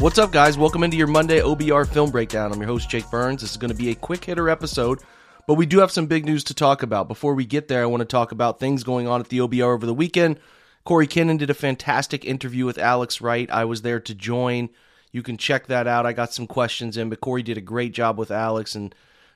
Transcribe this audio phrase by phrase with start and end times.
[0.00, 0.56] What's up, guys?
[0.56, 2.52] Welcome into your Monday OBR film breakdown.
[2.52, 3.42] I'm your host, Jake Burns.
[3.42, 4.98] This is going to be a quick hitter episode,
[5.46, 7.06] but we do have some big news to talk about.
[7.06, 9.74] Before we get there, I want to talk about things going on at the OBR
[9.74, 10.40] over the weekend.
[10.84, 13.50] Corey Kinnan did a fantastic interview with Alex Wright.
[13.50, 14.70] I was there to join.
[15.12, 16.06] You can check that out.
[16.06, 18.94] I got some questions in, but Corey did a great job with Alex and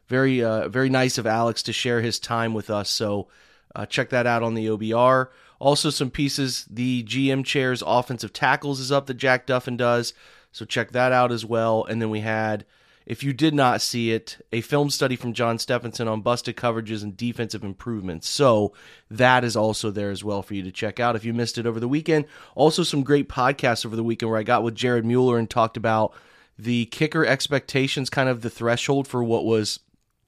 [0.08, 2.88] very, uh, very nice of Alex to share his time with us.
[2.88, 3.28] So
[3.76, 5.28] uh, check that out on the OBR.
[5.58, 6.64] Also, some pieces.
[6.70, 10.14] The GM chairs offensive tackles is up that Jack Duffin does.
[10.54, 11.84] So check that out as well.
[11.84, 12.64] And then we had,
[13.06, 17.02] if you did not see it, a film study from John Stephenson on busted coverages
[17.02, 18.28] and defensive improvements.
[18.28, 18.72] So
[19.10, 21.66] that is also there as well for you to check out if you missed it
[21.66, 22.26] over the weekend.
[22.54, 25.76] Also, some great podcasts over the weekend where I got with Jared Mueller and talked
[25.76, 26.14] about
[26.56, 29.80] the kicker expectations, kind of the threshold for what was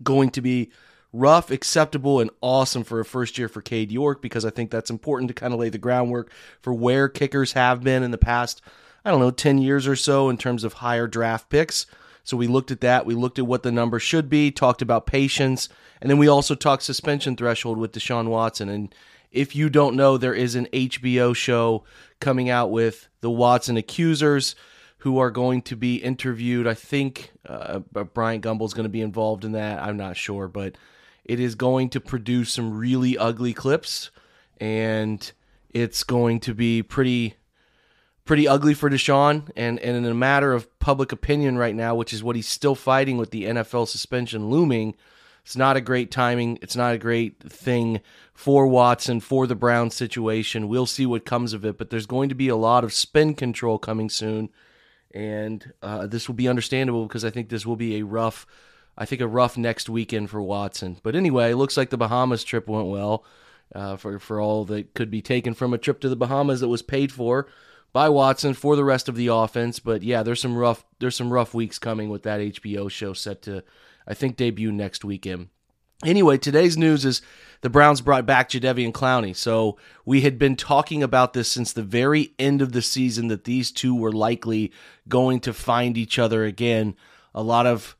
[0.02, 0.72] going to be
[1.12, 4.90] rough, acceptable, and awesome for a first year for Cade York because I think that's
[4.90, 8.60] important to kind of lay the groundwork for where kickers have been in the past
[9.06, 11.86] I don't know, 10 years or so in terms of higher draft picks.
[12.24, 13.06] So we looked at that.
[13.06, 15.68] We looked at what the number should be, talked about patience,
[16.00, 18.68] and then we also talked suspension threshold with Deshaun Watson.
[18.68, 18.92] And
[19.30, 21.84] if you don't know, there is an HBO show
[22.18, 24.56] coming out with the Watson accusers
[24.98, 26.66] who are going to be interviewed.
[26.66, 29.80] I think uh, Gumbel is going to be involved in that.
[29.80, 30.74] I'm not sure, but
[31.24, 34.10] it is going to produce some really ugly clips,
[34.58, 35.30] and
[35.70, 37.36] it's going to be pretty
[38.26, 42.12] pretty ugly for Deshaun, and, and in a matter of public opinion right now, which
[42.12, 44.96] is what he's still fighting with the NFL suspension looming,
[45.44, 46.58] it's not a great timing.
[46.60, 48.00] It's not a great thing
[48.34, 50.66] for Watson, for the Browns situation.
[50.66, 53.32] We'll see what comes of it, but there's going to be a lot of spin
[53.34, 54.48] control coming soon,
[55.14, 58.44] and uh, this will be understandable because I think this will be a rough,
[58.98, 60.98] I think a rough next weekend for Watson.
[61.04, 63.24] But anyway, it looks like the Bahamas trip went well.
[63.74, 66.68] Uh, for for all that could be taken from a trip to the Bahamas that
[66.68, 67.48] was paid for
[67.92, 69.78] by Watson for the rest of the offense.
[69.78, 73.42] But yeah, there's some rough there's some rough weeks coming with that HBO show set
[73.42, 73.62] to
[74.06, 75.48] I think debut next weekend.
[76.04, 77.22] Anyway, today's news is
[77.62, 79.34] the Browns brought back Jadeveon Clowney.
[79.34, 83.44] So we had been talking about this since the very end of the season that
[83.44, 84.72] these two were likely
[85.08, 86.96] going to find each other again.
[87.34, 87.96] A lot of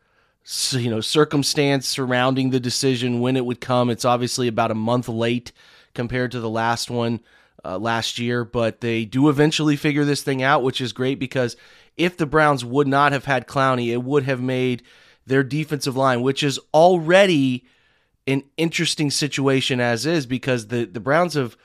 [0.72, 3.90] you know circumstance surrounding the decision when it would come.
[3.90, 5.52] It's obviously about a month late
[5.96, 7.20] compared to the last one
[7.64, 11.56] uh, last year, but they do eventually figure this thing out, which is great because
[11.96, 14.82] if the Browns would not have had Clowney, it would have made
[15.26, 17.64] their defensive line, which is already
[18.28, 21.56] an interesting situation as is, because the, the Browns have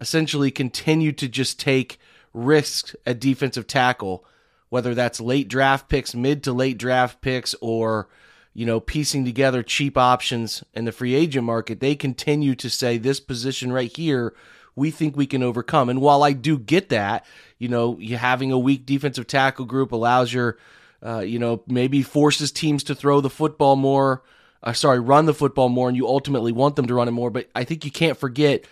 [0.00, 1.98] essentially continued to just take
[2.32, 4.24] risks at defensive tackle,
[4.68, 8.08] whether that's late draft picks, mid to late draft picks, or
[8.58, 12.98] you know, piecing together cheap options in the free agent market, they continue to say
[12.98, 14.34] this position right here
[14.74, 15.88] we think we can overcome.
[15.88, 17.24] And while I do get that,
[17.58, 20.56] you know, you having a weak defensive tackle group allows your,
[21.04, 24.22] uh, you know, maybe forces teams to throw the football more.
[24.60, 27.30] Uh, sorry, run the football more, and you ultimately want them to run it more.
[27.30, 28.64] But I think you can't forget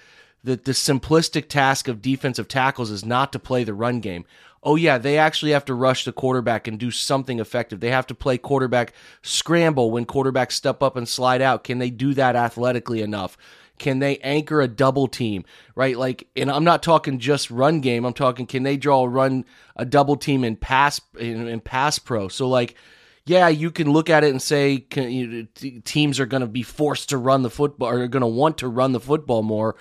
[0.42, 4.24] that the simplistic task of defensive tackles is not to play the run game.
[4.66, 7.78] Oh, yeah, they actually have to rush the quarterback and do something effective.
[7.78, 11.62] They have to play quarterback scramble when quarterbacks step up and slide out.
[11.62, 13.38] Can they do that athletically enough?
[13.78, 15.44] Can they anchor a double team,
[15.76, 15.96] right?
[15.96, 18.04] Like, and I'm not talking just run game.
[18.04, 19.44] I'm talking can they draw a run
[19.76, 22.26] a double team in pass in, in pass pro?
[22.26, 22.74] So like,
[23.24, 25.46] yeah, you can look at it and say can, you,
[25.84, 28.58] teams are going to be forced to run the football or are going to want
[28.58, 29.76] to run the football more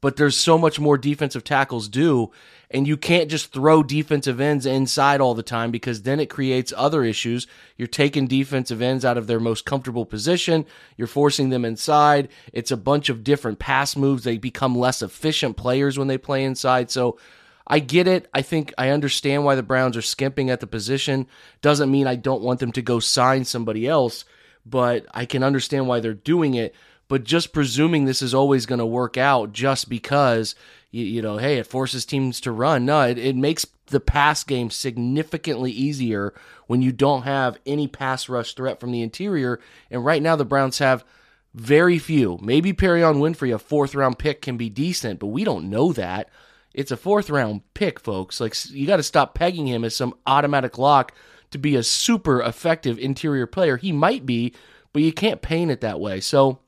[0.00, 2.30] but there's so much more defensive tackles do.
[2.70, 6.72] And you can't just throw defensive ends inside all the time because then it creates
[6.76, 7.46] other issues.
[7.76, 10.64] You're taking defensive ends out of their most comfortable position.
[10.96, 12.28] You're forcing them inside.
[12.52, 14.22] It's a bunch of different pass moves.
[14.22, 16.90] They become less efficient players when they play inside.
[16.90, 17.18] So
[17.66, 18.28] I get it.
[18.32, 21.26] I think I understand why the Browns are skimping at the position.
[21.62, 24.24] Doesn't mean I don't want them to go sign somebody else,
[24.64, 26.74] but I can understand why they're doing it
[27.10, 30.54] but just presuming this is always going to work out just because
[30.92, 32.86] you, you, know hey it forces teams to run.
[32.86, 36.32] No it, it makes the pass game significantly easier
[36.68, 39.58] when you don't have any pass rush threat from the interior.
[39.90, 41.04] And right now the browns have
[41.52, 42.38] very few.
[42.40, 46.30] Maybe Perrion Winfrey a fourth round pick can be decent but we don't know that.
[46.72, 48.40] It's a fourth round pick folks.
[48.40, 51.12] Like you got to stop pegging him as some automatic lock
[51.50, 53.76] to be a super effective interior player.
[53.76, 54.54] He might be
[54.92, 56.20] but you can't paint it that way.
[56.20, 56.60] So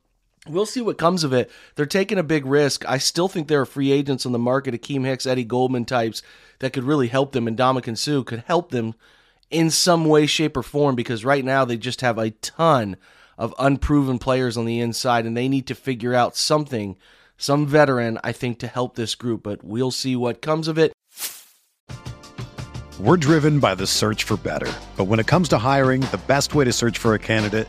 [0.49, 1.51] We'll see what comes of it.
[1.77, 2.85] They're taking a big risk.
[2.89, 6.21] I still think there are free agents on the market, Akiem Hicks, Eddie Goldman types,
[6.59, 8.95] that could really help them, and Ndamukong Suh could help them
[9.51, 12.97] in some way, shape, or form because right now they just have a ton
[13.39, 16.97] of unproven players on the inside, and they need to figure out something,
[17.37, 19.45] some veteran, I think, to help this group.
[19.45, 20.93] But we'll see what comes of it.
[22.99, 24.73] We're driven by the search for better.
[24.97, 27.69] But when it comes to hiring, the best way to search for a candidate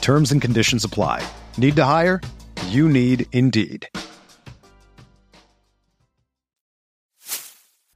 [0.00, 1.26] Terms and conditions apply.
[1.56, 2.20] Need to hire?
[2.66, 3.88] You need Indeed.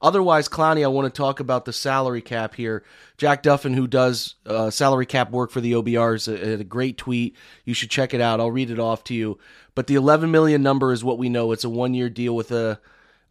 [0.05, 2.83] Otherwise, Clowney, I want to talk about the salary cap here.
[3.17, 7.35] Jack Duffin, who does uh, salary cap work for the OBRs, had a great tweet.
[7.63, 8.39] You should check it out.
[8.39, 9.39] I'll read it off to you.
[9.73, 11.51] But the 11 million number is what we know.
[11.53, 12.79] It's a one year deal with a.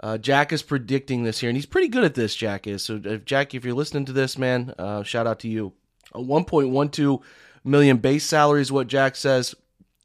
[0.01, 2.35] Uh, Jack is predicting this here, and he's pretty good at this.
[2.35, 2.83] Jack is.
[2.83, 5.75] So, if Jack, if you're listening to this, man, uh, shout out to you.
[6.13, 7.23] A 1.12
[7.65, 9.55] million base salary is what Jack says.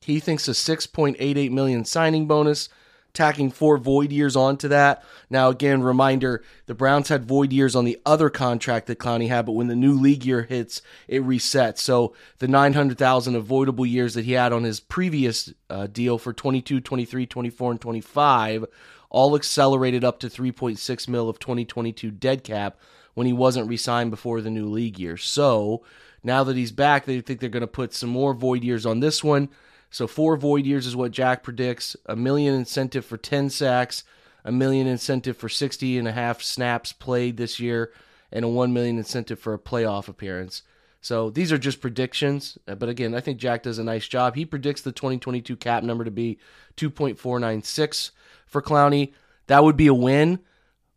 [0.02, 2.70] He thinks a 6.88 million signing bonus
[3.14, 5.04] tacking four void years onto that.
[5.30, 9.46] Now, again, reminder the Browns had void years on the other contract that Clowney had,
[9.46, 11.80] but when the new league year hits, it resets.
[11.80, 16.82] So the 900,000 avoidable years that he had on his previous uh, deal for 22,
[16.82, 18.66] 23, 24, and 25
[19.10, 22.78] all accelerated up to 3.6 mil of 2022 dead cap
[23.16, 25.18] when he wasn't re signed before the new league year.
[25.18, 25.84] So
[26.24, 29.00] now that he's back, they think they're going to put some more void years on
[29.00, 29.50] this one.
[29.90, 31.96] So four void years is what Jack predicts.
[32.06, 34.04] A million incentive for 10 sacks,
[34.44, 37.92] a million incentive for 60 and a half snaps played this year,
[38.32, 40.62] and a 1 million incentive for a playoff appearance.
[41.02, 42.58] So these are just predictions.
[42.68, 44.36] Uh, but again, I think Jack does a nice job.
[44.36, 46.40] He predicts the 2022 cap number to be
[46.78, 48.12] 2.496
[48.46, 49.14] for Clowney.
[49.48, 50.40] That would be a win.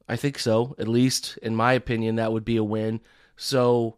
[0.08, 0.74] I think so.
[0.78, 3.00] At least in my opinion, that would be a win.
[3.36, 3.96] So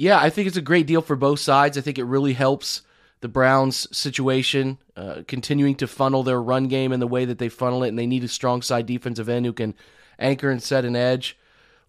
[0.00, 1.76] yeah, I think it's a great deal for both sides.
[1.76, 2.80] I think it really helps
[3.20, 7.50] the Browns' situation, uh, continuing to funnel their run game in the way that they
[7.50, 9.74] funnel it, and they need a strong side defensive end who can
[10.18, 11.36] anchor and set an edge.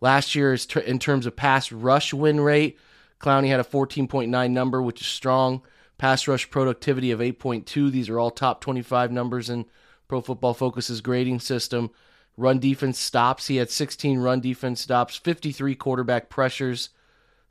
[0.02, 0.54] Last year,
[0.86, 2.78] in terms of pass rush win rate,
[3.22, 5.62] Clowney had a 14.9 number, which is strong.
[5.98, 7.90] Pass rush productivity of 8.2.
[7.90, 9.68] These are all top 25 numbers in
[10.10, 11.92] Pro Football Focus's grading system.
[12.36, 13.48] Run defense stops.
[13.48, 16.90] He had 16 run defense stops, 53 quarterback pressures.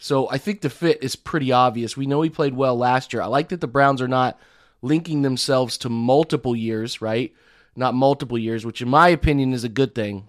[0.02, 1.94] So I think the fit is pretty obvious.
[1.94, 3.20] We know he played well last year.
[3.20, 4.38] I like that the Browns are not
[4.80, 7.34] linking themselves to multiple years, right?
[7.76, 10.26] Not multiple years, which in my opinion is a good thing.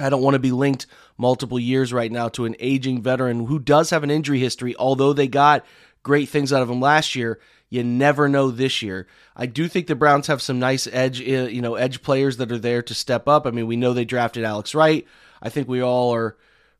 [0.00, 3.60] I don't want to be linked multiple years right now to an aging veteran who
[3.60, 5.64] does have an injury history, although they got
[6.02, 7.38] great things out of him last year.
[7.70, 9.06] You never know this year.
[9.36, 12.50] I do think the Browns have some nice edge, uh, you know, edge players that
[12.50, 13.46] are there to step up.
[13.46, 15.06] I mean, we know they drafted Alex Wright.
[15.40, 16.36] I think we all are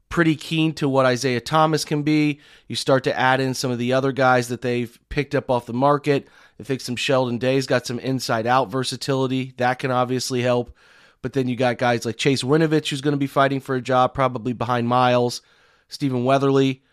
[0.09, 2.41] pretty keen to what Isaiah Thomas can be.
[2.69, 5.67] You start to add in some of the other guys that they've picked up off
[5.67, 6.29] the market.
[6.61, 9.55] I think some Sheldon Day's got some inside out versatility.
[9.57, 10.77] That can obviously help.
[11.21, 13.81] But then you got guys like Chase Winovich, who's going to be fighting for a
[13.81, 15.41] job, probably behind Myles,
[15.89, 16.85] Stephen Weatherly,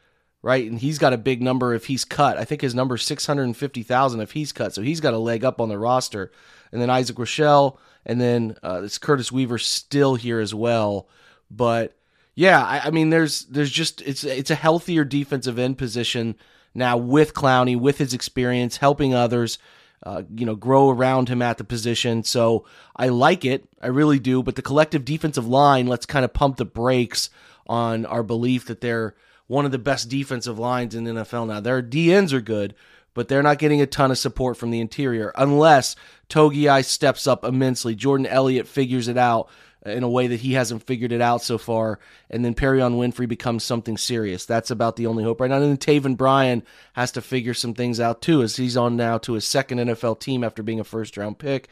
[0.41, 0.69] right?
[0.71, 2.37] And he's got a big number if he's cut.
[2.37, 4.73] I think his number is 650,000 if he's cut.
[4.73, 6.31] So he's got a leg up on the roster.
[6.71, 11.09] And then Isaac Rochell, and then uh, it's Curtis Weaver still here as well.
[11.51, 11.97] But
[12.41, 16.35] yeah, I, I, mean, there's there's just it's it's a healthier defensive end position
[16.73, 19.59] now with Clowney, with his experience, helping others,
[20.01, 22.23] uh, you know, grow around him at the position.
[22.23, 24.41] So I like it, I really do.
[24.41, 27.29] But the collective defensive line, let's kind of pump the brakes
[27.67, 29.13] on our belief that they're
[29.45, 31.59] one of the best defensive lines in the NFL now.
[31.59, 32.73] Their DNs are good,
[33.13, 35.95] but they're not getting a ton of support from the interior unless
[36.27, 37.93] Togiai steps up immensely.
[37.93, 39.47] Jordan Elliott figures it out
[39.85, 41.99] in a way that he hasn't figured it out so far.
[42.29, 44.45] And then Perrion Winfrey becomes something serious.
[44.45, 45.57] That's about the only hope right now.
[45.57, 49.17] And then Taven Bryan has to figure some things out too, as he's on now
[49.19, 51.67] to his second NFL team after being a first round pick.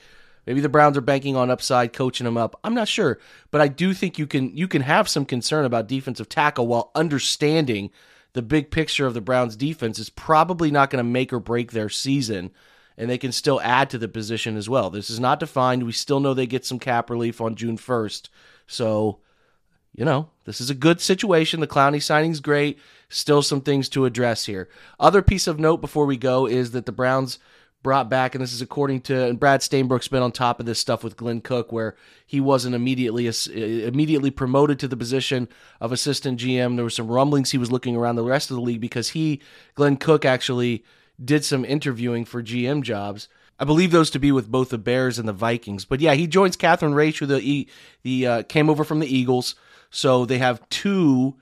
[0.48, 2.60] Maybe the Browns are banking on upside, coaching him up.
[2.64, 3.20] I'm not sure,
[3.52, 6.92] but I do think you can you can have some concern about defensive tackle while
[6.96, 7.92] understanding
[8.34, 11.72] the big picture of the Browns defense is probably not going to make or break
[11.72, 12.52] their season
[13.00, 14.90] and they can still add to the position as well.
[14.90, 15.84] This is not defined.
[15.84, 18.28] We still know they get some cap relief on June 1st.
[18.68, 19.20] So,
[19.96, 21.62] you know, this is a good situation.
[21.62, 22.78] The Clowney signing's great.
[23.08, 24.68] Still some things to address here.
[25.00, 27.40] Other piece of note before we go is that the Browns
[27.82, 30.80] brought back, and this is according to and Brad Stainbrook's been on top of this
[30.80, 35.48] stuff with Glenn Cook, where he wasn't immediately immediately promoted to the position
[35.80, 36.76] of assistant GM.
[36.76, 39.40] There were some rumblings he was looking around the rest of the league because he,
[39.76, 40.84] Glenn Cook, actually
[41.24, 43.28] did some interviewing for GM jobs.
[43.60, 45.84] I believe those to be with both the Bears and the Vikings.
[45.84, 47.68] But yeah, he joins Catherine Raiche, who the
[48.04, 49.56] the uh, came over from the Eagles.
[49.90, 51.36] So they have two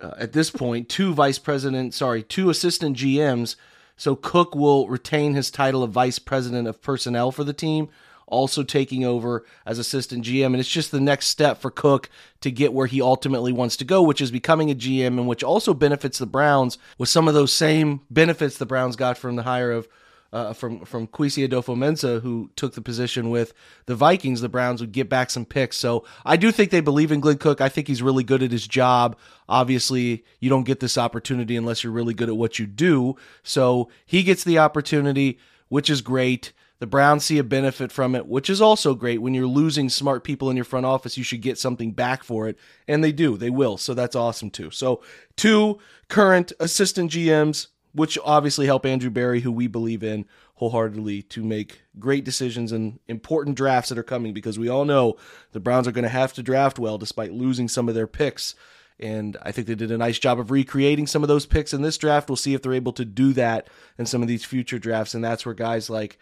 [0.00, 3.56] uh, at this point, two vice president, sorry, two assistant GMs.
[3.96, 7.88] So Cook will retain his title of vice president of personnel for the team,
[8.32, 10.46] also taking over as assistant GM.
[10.46, 12.08] And it's just the next step for Cook
[12.40, 15.44] to get where he ultimately wants to go, which is becoming a GM, and which
[15.44, 19.42] also benefits the Browns with some of those same benefits the Browns got from the
[19.42, 19.86] hire of
[20.32, 23.52] uh, from from Kwesi Adofo-Mensah, who took the position with
[23.86, 25.76] the Vikings, the Browns would get back some picks.
[25.76, 27.60] So I do think they believe in Glenn Cook.
[27.60, 29.18] I think he's really good at his job.
[29.48, 33.16] Obviously, you don't get this opportunity unless you're really good at what you do.
[33.42, 36.52] So he gets the opportunity, which is great.
[36.82, 39.22] The Browns see a benefit from it, which is also great.
[39.22, 42.48] When you're losing smart people in your front office, you should get something back for
[42.48, 42.58] it.
[42.88, 43.36] And they do.
[43.36, 43.76] They will.
[43.78, 44.72] So that's awesome too.
[44.72, 45.00] So,
[45.36, 50.24] two current assistant GMs which obviously help Andrew Berry, who we believe in
[50.54, 55.16] wholeheartedly, to make great decisions and important drafts that are coming because we all know
[55.52, 58.56] the Browns are going to have to draft well despite losing some of their picks.
[58.98, 61.82] And I think they did a nice job of recreating some of those picks in
[61.82, 62.28] this draft.
[62.28, 65.14] We'll see if they're able to do that in some of these future drafts.
[65.14, 66.18] And that's where guys like,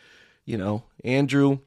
[0.51, 1.61] you know, Andrew,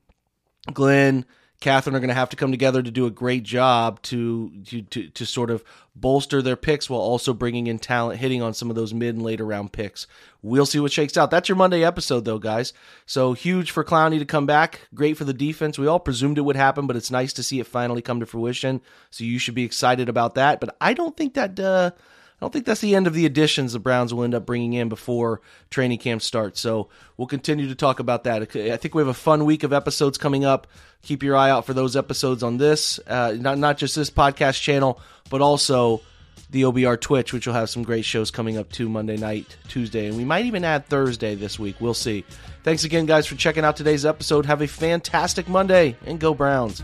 [0.74, 1.26] Glenn,
[1.62, 4.82] Catherine are going to have to come together to do a great job to, to
[4.82, 5.64] to to sort of
[5.96, 9.24] bolster their picks while also bringing in talent, hitting on some of those mid and
[9.24, 10.06] later round picks.
[10.42, 11.32] We'll see what shakes out.
[11.32, 12.74] That's your Monday episode, though, guys.
[13.06, 14.82] So huge for Clowney to come back.
[14.94, 15.80] Great for the defense.
[15.80, 18.26] We all presumed it would happen, but it's nice to see it finally come to
[18.26, 18.82] fruition.
[19.12, 20.60] So you should be excited about that.
[20.60, 21.58] But I don't think that.
[21.58, 21.92] Uh,
[22.36, 24.74] I don't think that's the end of the additions the Browns will end up bringing
[24.74, 26.60] in before training camp starts.
[26.60, 28.42] So we'll continue to talk about that.
[28.56, 30.68] I think we have a fun week of episodes coming up.
[31.04, 34.62] Keep your eye out for those episodes on this, uh, not not just this podcast
[34.62, 35.00] channel,
[35.30, 36.02] but also
[36.50, 40.08] the OBR Twitch, which will have some great shows coming up too Monday night, Tuesday,
[40.08, 41.76] and we might even add Thursday this week.
[41.80, 42.24] We'll see.
[42.64, 44.46] Thanks again, guys, for checking out today's episode.
[44.46, 46.84] Have a fantastic Monday and go Browns.